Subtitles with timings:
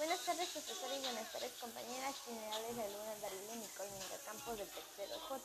[0.00, 4.68] Buenas tardes, profesores y buenas tardes, compañeras generales de Luna Darlene Nicole Minga Campos del
[4.70, 5.44] tercero J,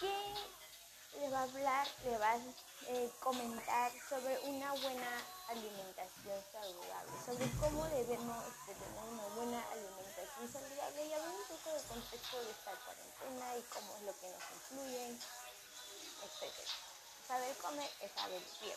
[0.00, 2.36] que le va a hablar, le va a
[2.88, 10.52] eh, comentar sobre una buena alimentación saludable, sobre cómo debemos de tener una buena alimentación
[10.52, 14.28] saludable y hablar un poco del contexto de esta cuarentena y cómo es lo que
[14.34, 15.14] nos influye,
[16.26, 16.54] etc.
[17.28, 18.76] Saber comer es saber vivir.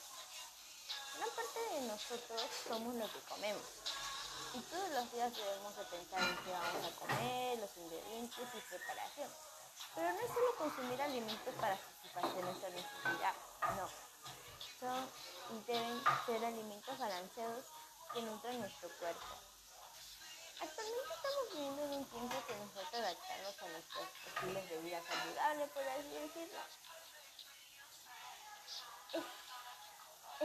[1.18, 3.66] Una parte de nosotros somos lo que comemos.
[4.54, 8.59] Y todos los días debemos de pensar en qué vamos a comer, los ingredientes y
[8.69, 9.29] preparación.
[9.96, 13.33] Pero no es solo consumir alimentos para satisfacer nuestra necesidad,
[13.78, 13.87] no.
[14.79, 15.09] Son
[15.51, 17.65] y deben ser alimentos balanceados
[18.14, 19.36] que nutran nuestro cuerpo.
[20.59, 25.01] Actualmente estamos viviendo en un tiempo que nos falta adaptarnos a nuestros estilos de vida
[25.01, 26.59] saludable, por así decirlo.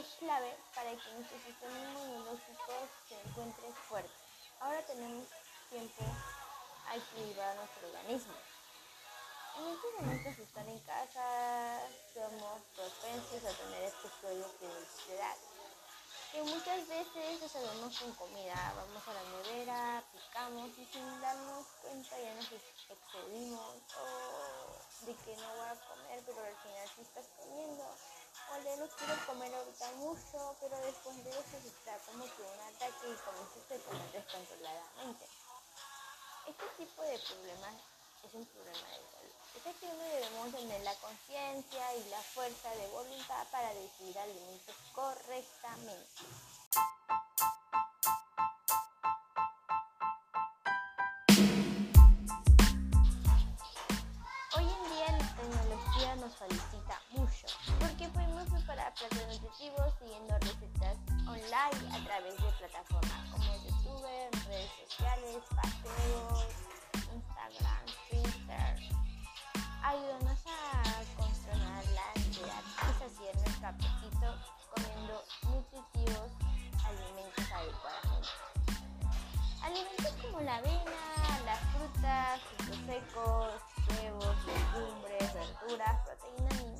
[0.04, 2.72] Clave para que nuestro sistema inmunológico
[3.08, 4.10] se encuentre fuerte.
[4.60, 5.24] Ahora tenemos
[5.70, 6.04] tiempo
[6.88, 8.34] a equilibrar nuestro organismo.
[9.56, 11.80] En estos momentos estar en casa
[12.12, 15.36] somos propensos a tener episodios de ansiedad
[16.32, 18.74] que muchas veces resolvemos con comida.
[18.76, 25.36] Vamos a la nevera, picamos y sin darnos cuenta ya nos excedimos o de que
[25.36, 27.84] no voy a comer, pero al final sí estás comiendo
[28.56, 32.42] o de no quiero comer ahorita mucho, pero después de eso se está como que
[32.42, 35.26] un ataque y comienzas a comer descontroladamente.
[36.46, 37.74] Este tipo de problemas
[38.24, 39.36] es un problema de salud.
[39.56, 44.76] Es aquí donde debemos tener la conciencia y la fuerza de voluntad para decidir alimentos
[44.94, 46.55] correctamente.
[58.96, 60.96] Platos nutritivos siguiendo recetas
[61.28, 64.06] online a través de plataformas como YouTube,
[64.48, 66.46] redes sociales, paseos,
[67.12, 68.72] Instagram, Twitter.
[69.82, 70.82] Ayúdanos a
[71.14, 74.34] controlar la ansiedad y saciar nuestro apetito
[74.74, 76.30] comiendo nutritivos
[76.86, 78.28] alimentos adecuadamente.
[79.62, 83.52] Alimentos como la avena, las frutas, frutos secos,
[83.88, 86.75] huevos, legumbres, verduras, proteína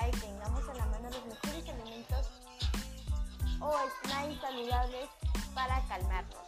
[0.00, 2.30] de y tengamos a la mano los mejores alimentos
[3.60, 3.72] o
[4.02, 5.08] snacks saludables
[5.54, 6.46] para calmarnos.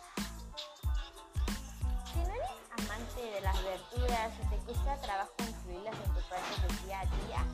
[2.12, 6.62] Si no eres amante de las verduras y te cuesta trabajo incluirlas en tu plato
[6.66, 7.44] del día a día,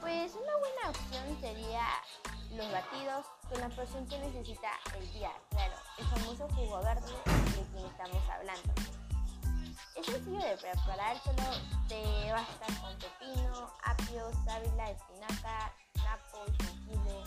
[0.00, 1.86] pues una buena opción sería
[2.52, 7.66] los batidos con la porción que necesita el día, claro, el famoso jugo verde de
[7.72, 8.72] quien estamos hablando.
[9.96, 11.42] Es sencillo de preparar, solo
[11.88, 17.24] te basta con pepino, apio, sábila, espinaca, napo, jengibre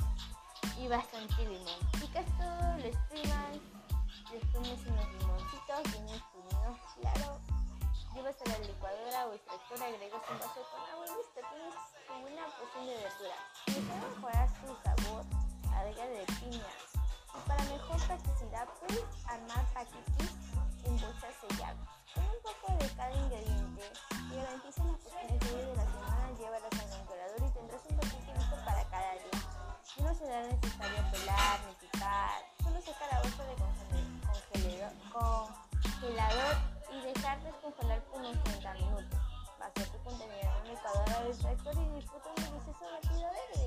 [0.77, 1.79] y bastante limón.
[1.99, 3.57] Picas todo, lo exprimas,
[4.31, 7.39] le pones unos limoncitos y unos claro.
[8.13, 11.75] Llevas a la licuadora o extractora, agregas un vaso con agua y listo, tienes
[12.31, 13.37] una porción de verdura.
[13.65, 15.25] Si para mejorar su sabor,
[15.75, 16.73] agrégale piña.
[17.35, 20.29] Y para mejor practicidad, puedes armar paquetes
[20.85, 22.02] en bolsas selladas.
[41.27, 43.65] Extractor y disfruta un delicioso batido verde.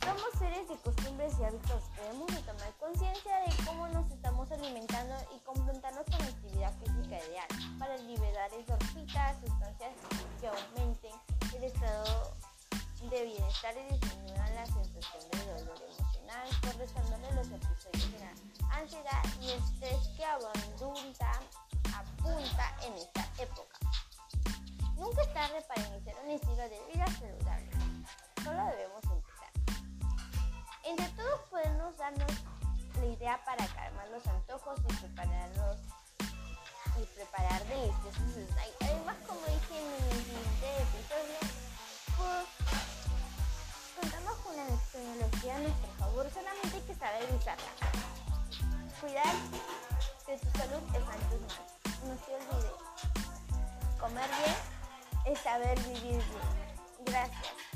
[0.00, 1.82] Somos seres de costumbres y hábitos.
[1.96, 7.48] Debemos de tomar conciencia de cómo nos estamos alimentando y complementarnos con actividad física ideal
[7.78, 9.92] para liberar endorfinas, sustancias
[10.40, 11.12] que aumenten
[11.54, 12.32] el estado
[13.10, 14.17] de bienestar y disminuyan
[14.58, 21.30] la sensación de dolor emocional, correspondiendo los episodios de la ansiedad y estrés que abundanta
[21.94, 23.78] apunta en esta época.
[24.96, 27.70] Nunca es tarde para iniciar un estilo de vida saludable.
[28.42, 29.52] Solo debemos empezar.
[30.84, 32.32] Entre todos podemos darnos
[32.98, 35.76] la idea para calmar los antojos y prepararlos
[37.00, 38.76] y preparar deliciosos snacks.
[38.80, 41.38] Además, como dije en el siguiente episodio,
[42.16, 42.57] pues,
[45.48, 47.64] tecnología a nuestro favor, solamente hay que saber usarla.
[49.00, 49.34] Cuidar
[50.26, 51.78] de tu salud está en.
[52.04, 52.72] No se olvide,
[53.98, 57.04] comer bien es saber vivir bien.
[57.06, 57.67] Gracias.